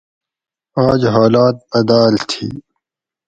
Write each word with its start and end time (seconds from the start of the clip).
آج 0.85 1.01
حالات 1.15 1.55
بدال 1.71 2.15
تھی 2.29 2.47